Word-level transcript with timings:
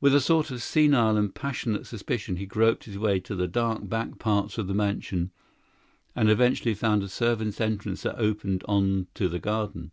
With 0.00 0.14
a 0.14 0.20
sort 0.20 0.52
of 0.52 0.62
senile 0.62 1.16
and 1.16 1.34
passionate 1.34 1.84
suspicion 1.88 2.36
he 2.36 2.46
groped 2.46 2.84
his 2.84 2.96
way 2.96 3.18
to 3.18 3.34
the 3.34 3.48
dark 3.48 3.88
back 3.88 4.20
parts 4.20 4.56
of 4.56 4.68
the 4.68 4.72
mansion, 4.72 5.32
and 6.14 6.30
eventually 6.30 6.74
found 6.74 7.02
a 7.02 7.08
servants' 7.08 7.60
entrance 7.60 8.02
that 8.02 8.16
opened 8.16 8.62
on 8.68 9.08
to 9.14 9.28
the 9.28 9.40
garden. 9.40 9.90